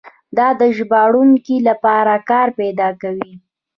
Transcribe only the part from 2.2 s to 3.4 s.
کار پیدا کوي.